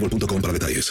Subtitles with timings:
[0.00, 0.90] boostmobile.com para detalles.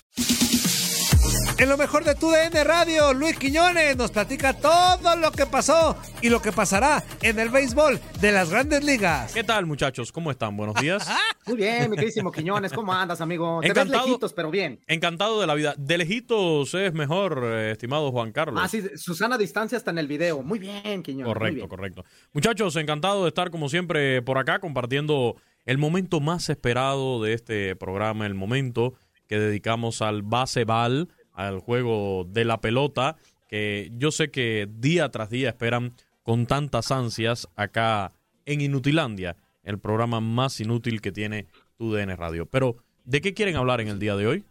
[1.58, 5.95] En lo mejor de tu DN Radio, Luis Quiñones nos platica todo lo que pasó
[6.21, 9.33] y lo que pasará en el béisbol de las grandes ligas.
[9.33, 10.11] ¿Qué tal, muchachos?
[10.11, 10.58] ¿Cómo están?
[10.58, 11.08] Buenos días.
[11.45, 13.61] Muy bien, mi queridísimo Quiñones, ¿cómo andas, amigo?
[13.61, 14.05] Te ves Encantado.
[14.05, 14.82] lejitos, pero bien.
[14.88, 15.76] Encantado de la vida.
[15.77, 18.60] De lejitos es mejor, eh, estimado Juan Carlos.
[18.61, 20.44] Ah, sí, Susana a distancia está en el video.
[20.44, 21.27] Muy bien, Quiñones.
[21.33, 21.70] Correcto, bien.
[21.70, 22.04] correcto.
[22.33, 27.76] Muchachos, encantado de estar como siempre por acá compartiendo el momento más esperado de este
[27.76, 28.93] programa, el momento
[29.27, 33.17] que dedicamos al baseball, al juego de la pelota,
[33.48, 35.93] que yo sé que día tras día esperan
[36.23, 38.11] con tantas ansias acá
[38.45, 42.45] en Inutilandia, el programa más inútil que tiene tu DN Radio.
[42.45, 44.43] Pero, ¿de qué quieren hablar en el día de hoy?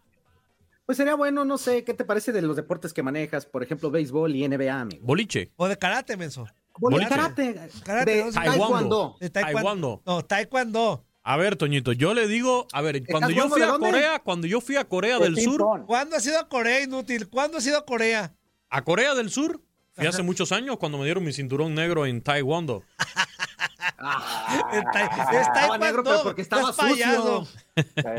[0.86, 3.46] Pues sería bueno, no sé, ¿qué te parece de los deportes que manejas?
[3.46, 5.06] Por ejemplo, béisbol y NBA, amigo.
[5.06, 5.50] Boliche.
[5.56, 6.46] O de karate, menso.
[6.78, 7.08] Boliche.
[7.08, 7.70] Karate.
[7.84, 9.16] Karate, De no, taekwondo.
[9.20, 9.52] De taekwondo.
[9.62, 10.02] Taekwondo.
[10.06, 11.04] No, taekwondo.
[11.26, 13.90] A ver, Toñito, yo le digo, a ver, cuando yo taekwondo fui a dónde?
[13.90, 17.28] Corea, cuando yo fui a Corea del Sur, ¿Cuándo has ido a Corea, inútil?
[17.30, 18.34] ¿Cuándo has ido a Corea?
[18.68, 19.60] a Corea del Sur,
[19.94, 22.82] fui hace muchos años cuando me dieron mi cinturón negro en Taekwondo.
[24.72, 27.46] Es ta- es Estaba negro, pero taekwondo, porque no estaba sucio.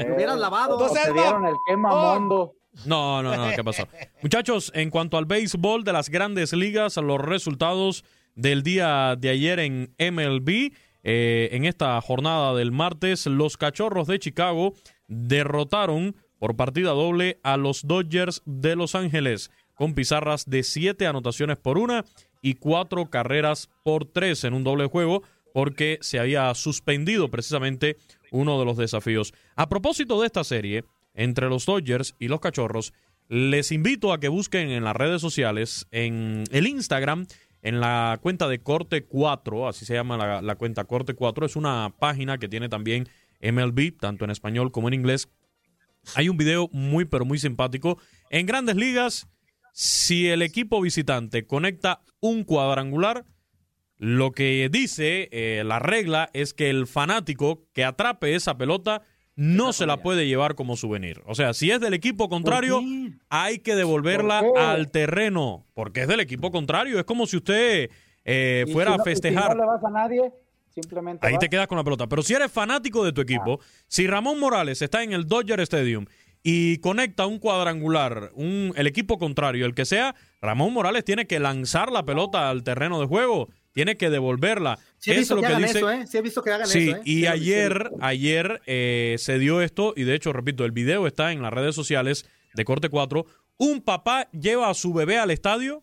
[0.08, 0.80] Lo hubieras lavado.
[0.80, 2.56] No seas te dieron el quemamondo.
[2.86, 3.88] No, no, no, ¿qué pasó?
[4.22, 8.04] Muchachos, en cuanto al béisbol de las grandes ligas, los resultados
[8.36, 10.74] del día de ayer en MLB,
[11.04, 14.74] eh, en esta jornada del martes, los Cachorros de Chicago
[15.08, 21.58] derrotaron por partida doble a los Dodgers de Los Ángeles, con pizarras de siete anotaciones
[21.58, 22.06] por una
[22.42, 27.98] y cuatro carreras por tres en un doble juego, porque se había suspendido precisamente
[28.32, 29.34] uno de los desafíos.
[29.56, 32.94] A propósito de esta serie, entre los Dodgers y los Cachorros,
[33.28, 37.26] les invito a que busquen en las redes sociales, en el Instagram,
[37.66, 41.96] en la cuenta de Corte 4, así se llama la, cuenta Corte 4, es una
[41.98, 43.10] página que tiene también
[43.42, 45.30] MLB, tanto en español como en inglés.
[46.14, 47.98] Hay un video muy, pero muy simpático.
[48.30, 49.28] En grandes ligas,
[49.74, 53.26] si el equipo visitante conecta un cuadrangular,
[53.98, 59.02] lo que dice eh, la regla es que el fanático que atrape esa pelota
[59.36, 61.22] no se la puede llevar como souvenir.
[61.26, 62.82] O sea, si es del equipo contrario,
[63.30, 66.98] hay que devolverla al terreno, porque es del equipo contrario.
[67.00, 67.90] Es como si usted
[68.24, 69.56] eh, fuera si no- a si festejar.
[69.56, 70.32] no le vas a nadie,
[70.74, 71.40] simplemente Ahí vas.
[71.42, 72.08] te quedas con la pelota.
[72.08, 76.06] Pero si eres fanático de tu equipo, si Ramón Morales está en el Dodger Stadium
[76.48, 80.14] y conecta un cuadrangular, un, el equipo contrario, el que sea,
[80.44, 84.78] Ramón Morales tiene que lanzar la pelota al terreno de juego, tiene que devolverla.
[85.00, 85.78] Sí he Eso visto es lo que, que hagan dice.
[85.80, 86.06] eso, ¿eh?
[86.06, 87.02] Sí he visto que hagan Sí, eso, ¿eh?
[87.04, 91.32] y Sí ayer, ayer eh, se dio esto, y de hecho, repito, el video está
[91.32, 93.26] en las redes sociales de Corte 4.
[93.58, 95.82] Un papá lleva a su bebé al estadio,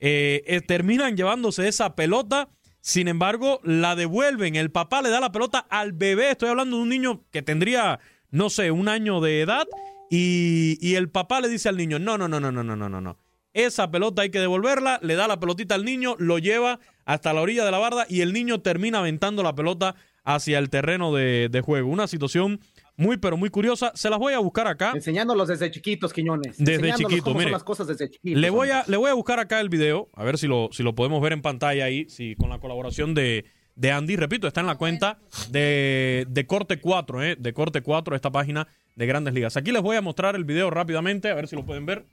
[0.00, 2.48] eh, terminan llevándose esa pelota,
[2.80, 4.56] sin embargo, la devuelven.
[4.56, 6.30] El papá le da la pelota al bebé.
[6.30, 8.00] Estoy hablando de un niño que tendría
[8.32, 9.68] no sé, un año de edad
[10.10, 13.00] y, y el papá le dice al niño, no, no, no, no, no, no, no,
[13.00, 13.18] no.
[13.54, 17.42] Esa pelota hay que devolverla, le da la pelotita al niño, lo lleva hasta la
[17.42, 19.94] orilla de la barda y el niño termina aventando la pelota
[20.24, 21.90] hacia el terreno de, de juego.
[21.90, 22.60] Una situación
[22.96, 23.92] muy, pero muy curiosa.
[23.94, 24.92] Se las voy a buscar acá.
[24.94, 26.56] Enseñándolos desde chiquitos, Quiñones.
[26.58, 27.44] Desde chiquito, mire.
[27.44, 28.40] son las cosas desde chiquitos.
[28.40, 30.82] Le voy, a, le voy a buscar acá el video, a ver si lo, si
[30.82, 33.44] lo podemos ver en pantalla ahí, si con la colaboración de,
[33.74, 34.16] de Andy.
[34.16, 35.18] Repito, está en la cuenta
[35.50, 37.36] de, de Corte 4, ¿eh?
[37.38, 39.56] de Corte 4, esta página de Grandes Ligas.
[39.56, 42.06] Aquí les voy a mostrar el video rápidamente, a ver si lo pueden ver.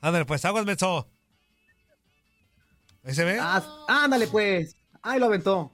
[0.00, 1.08] Ándale, pues aguas, Metzo.
[3.04, 3.38] ¿Ahí se ve?
[3.40, 4.76] Ah, ándale, pues.
[5.02, 5.72] Ahí lo aventó.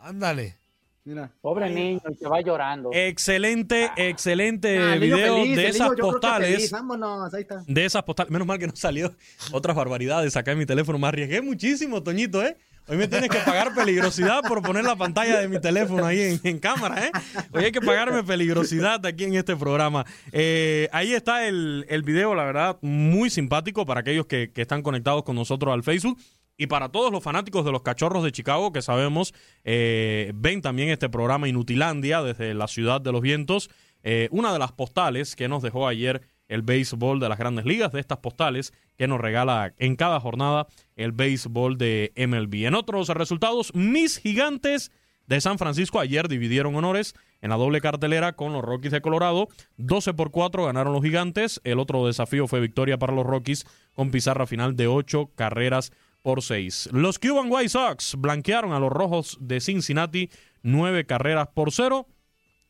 [0.00, 0.56] Ándale.
[1.04, 1.32] Mira.
[1.40, 2.90] Pobre niño, se va llorando.
[2.92, 6.70] Excelente, excelente Ah, el niño video feliz, de esas niño postales.
[6.70, 7.64] Vámonos, ahí está.
[7.66, 8.30] De esas postales.
[8.30, 9.14] Menos mal que no salió
[9.52, 10.98] otras barbaridades acá en mi teléfono.
[10.98, 12.56] Me arriesgué muchísimo, Toñito, ¿eh?
[12.86, 16.58] Hoy me tienes que pagar peligrosidad por poner la pantalla de mi teléfono ahí en,
[16.58, 17.10] cámara, ¿eh?
[17.52, 20.04] Hoy hay que pagarme peligrosidad aquí en este programa.
[20.32, 24.82] Eh, ahí está el, el video, la verdad, muy simpático para aquellos que, que están
[24.82, 26.18] conectados con nosotros al Facebook.
[26.60, 29.32] Y para todos los fanáticos de los cachorros de Chicago, que sabemos,
[29.64, 33.70] eh, ven también este programa Inutilandia desde la ciudad de los vientos.
[34.02, 37.92] Eh, una de las postales que nos dejó ayer el béisbol de las grandes ligas,
[37.92, 40.66] de estas postales que nos regala en cada jornada
[40.96, 42.66] el béisbol de MLB.
[42.66, 44.90] En otros resultados, mis gigantes
[45.26, 49.48] de San Francisco ayer dividieron honores en la doble cartelera con los Rockies de Colorado.
[49.76, 51.60] 12 por 4 ganaron los gigantes.
[51.62, 53.64] El otro desafío fue victoria para los Rockies
[53.94, 55.92] con pizarra final de 8 carreras
[56.22, 56.90] por 6.
[56.92, 60.30] Los Cuban White Sox blanquearon a los Rojos de Cincinnati
[60.62, 62.08] 9 carreras por 0,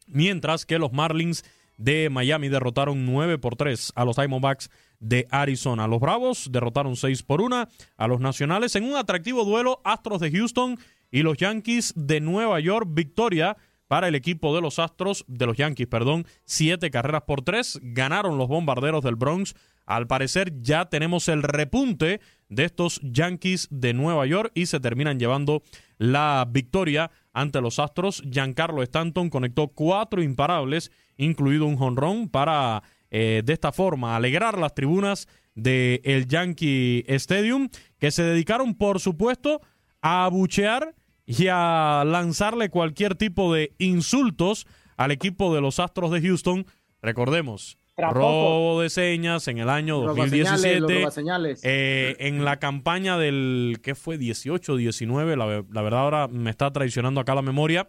[0.07, 1.45] mientras que los Marlins
[1.81, 5.87] de Miami derrotaron 9 por 3 a los Diamondbacks de Arizona.
[5.87, 7.67] Los Bravos derrotaron 6 por 1
[7.97, 10.79] a los Nacionales en un atractivo duelo Astros de Houston
[11.11, 12.87] y los Yankees de Nueva York.
[12.91, 13.57] Victoria
[13.89, 17.81] para el equipo de los Astros, de los Yankees, perdón, 7 carreras por 3.
[17.83, 19.55] Ganaron los Bombarderos del Bronx.
[19.87, 25.19] Al parecer ya tenemos el repunte de estos Yankees de Nueva York y se terminan
[25.19, 25.63] llevando
[25.99, 28.23] la victoria ante los Astros.
[28.31, 30.93] Giancarlo Stanton conectó cuatro imparables,
[31.25, 37.69] incluido un jonrón, para eh, de esta forma alegrar las tribunas del el Yankee Stadium,
[37.99, 39.61] que se dedicaron, por supuesto,
[40.01, 40.95] a abuchear
[41.27, 46.67] y a lanzarle cualquier tipo de insultos al equipo de los Astros de Houston.
[47.03, 50.81] Recordemos, robo de señas en el año Robaseñales, 2017.
[50.81, 51.61] los robaseñales.
[51.65, 54.19] Eh, en la campaña del, ¿qué fue?
[54.19, 57.89] 18, 19, la, la verdad ahora me está traicionando acá la memoria.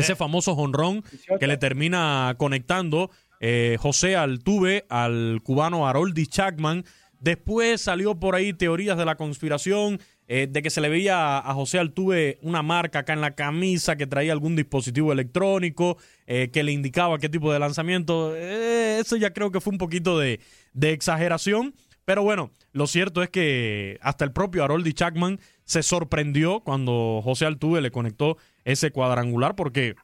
[0.00, 1.04] Ese famoso jonrón
[1.38, 3.10] que le termina conectando
[3.40, 6.84] eh, José Altuve al cubano Haroldi Chapman.
[7.18, 11.54] Después salió por ahí teorías de la conspiración, eh, de que se le veía a
[11.54, 16.62] José Altuve una marca acá en la camisa que traía algún dispositivo electrónico eh, que
[16.62, 18.34] le indicaba qué tipo de lanzamiento.
[18.36, 20.40] Eso ya creo que fue un poquito de,
[20.72, 21.74] de exageración.
[22.04, 27.46] Pero bueno, lo cierto es que hasta el propio Haroldi Chapman se sorprendió cuando José
[27.46, 29.94] Altuve le conectó ese cuadrangular porque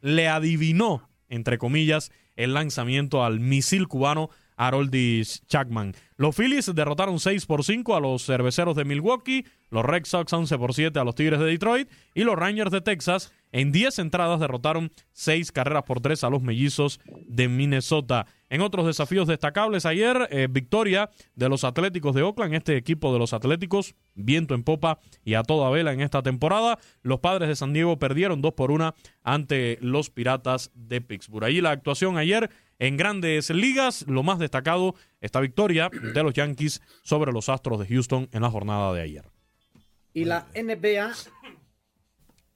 [0.00, 5.94] le adivinó, entre comillas, el lanzamiento al misil cubano Haroldis Chapman.
[6.16, 10.58] Los Phillies derrotaron 6 por 5 a los cerveceros de Milwaukee, los Red Sox 11
[10.58, 14.40] por 7 a los Tigres de Detroit y los Rangers de Texas en 10 entradas
[14.40, 16.98] derrotaron 6 carreras por 3 a los mellizos
[17.28, 18.26] de Minnesota.
[18.50, 23.20] En otros desafíos destacables ayer, eh, victoria de los Atléticos de Oakland, este equipo de
[23.20, 26.80] los Atléticos, viento en popa y a toda vela en esta temporada.
[27.02, 28.92] Los padres de San Diego perdieron 2 por 1
[29.22, 31.44] ante los Piratas de Pittsburgh.
[31.44, 36.82] Allí la actuación ayer en grandes ligas, lo más destacado, esta victoria de los Yankees
[37.04, 39.24] sobre los Astros de Houston en la jornada de ayer.
[40.12, 41.12] Y la NBA,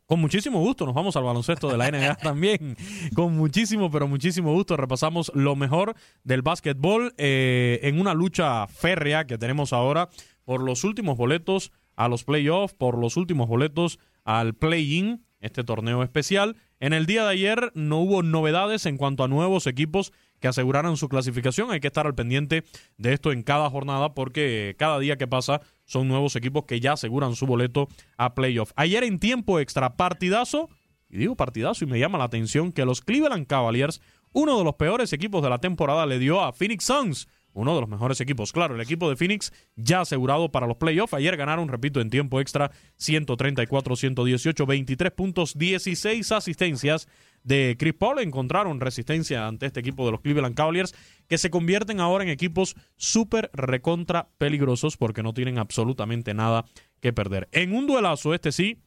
[0.09, 2.79] Con muchísimo gusto nos vamos al baloncesto de la NBA también.
[3.15, 9.27] Con muchísimo, pero muchísimo gusto repasamos lo mejor del básquetbol eh, en una lucha férrea
[9.27, 10.09] que tenemos ahora
[10.47, 16.03] por los últimos boletos a los playoffs, por los últimos boletos al play-in, este torneo
[16.03, 16.57] especial.
[16.81, 20.97] En el día de ayer no hubo novedades en cuanto a nuevos equipos que aseguraran
[20.97, 21.71] su clasificación.
[21.71, 22.65] Hay que estar al pendiente
[22.97, 26.93] de esto en cada jornada porque cada día que pasa son nuevos equipos que ya
[26.93, 28.73] aseguran su boleto a playoff.
[28.77, 30.69] Ayer en tiempo extra partidazo,
[31.09, 34.01] y digo partidazo y me llama la atención que los Cleveland Cavaliers,
[34.33, 37.27] uno de los peores equipos de la temporada, le dio a Phoenix Suns
[37.59, 38.53] uno de los mejores equipos.
[38.53, 41.15] Claro, el equipo de Phoenix ya asegurado para los playoffs.
[41.15, 47.09] Ayer ganaron, repito, en tiempo extra 134-118, 23 puntos, 16 asistencias
[47.43, 48.21] de Chris Paul.
[48.21, 50.95] Encontraron resistencia ante este equipo de los Cleveland Cavaliers,
[51.27, 56.65] que se convierten ahora en equipos súper recontra peligrosos porque no tienen absolutamente nada
[57.01, 57.49] que perder.
[57.53, 58.79] En un duelazo, este sí,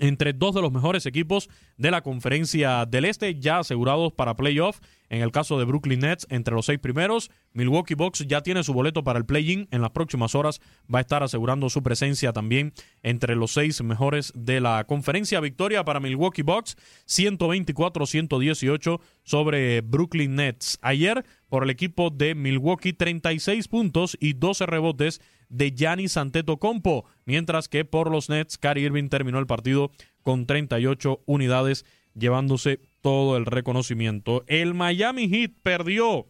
[0.00, 4.80] entre dos de los mejores equipos de la conferencia del Este, ya asegurados para playoff.
[5.08, 8.72] En el caso de Brooklyn Nets, entre los seis primeros, Milwaukee Bucks ya tiene su
[8.72, 9.66] boleto para el play-in.
[9.72, 10.60] En las próximas horas
[10.92, 15.40] va a estar asegurando su presencia también entre los seis mejores de la conferencia.
[15.40, 16.76] Victoria para Milwaukee Bucks,
[17.06, 20.78] 124-118 sobre Brooklyn Nets.
[20.80, 27.68] Ayer, por el equipo de Milwaukee, 36 puntos y 12 rebotes de Giannis Antetokounmpo, mientras
[27.68, 29.90] que por los Nets, Kyrie Irving terminó el partido
[30.22, 34.44] con 38 unidades, llevándose todo el reconocimiento.
[34.46, 36.26] El Miami Heat perdió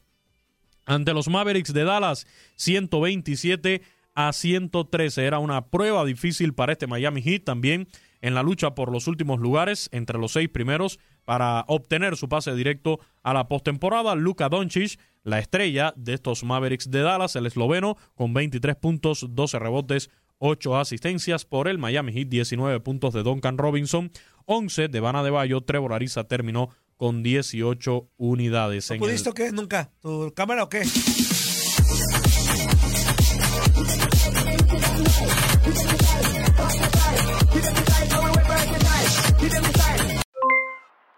[0.86, 3.82] ante los Mavericks de Dallas 127
[4.14, 5.24] a 113.
[5.24, 7.88] Era una prueba difícil para este Miami Heat también
[8.22, 12.54] en la lucha por los últimos lugares entre los seis primeros para obtener su pase
[12.54, 14.14] directo a la postemporada.
[14.14, 19.58] Luka Doncic, la estrella de estos Mavericks de Dallas, el esloveno, con 23 puntos, 12
[19.58, 24.10] rebotes, 8 asistencias por el Miami Heat, 19 puntos de Duncan Robinson,
[24.46, 28.90] 11 de Vana de Bayo, Trevor Ariza terminó con 18 unidades.
[28.90, 29.52] ¿No pudiste o qué?
[29.52, 29.90] ¿Nunca?
[30.00, 30.82] ¿Tu cámara o qué?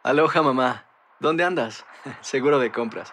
[0.04, 0.86] Aloha mamá,
[1.20, 1.84] ¿dónde andas?
[2.20, 3.12] Seguro de compras.